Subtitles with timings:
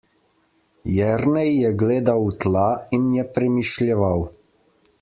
[0.93, 2.65] Jernej je gledal v tla
[2.99, 4.27] in je premišljeval.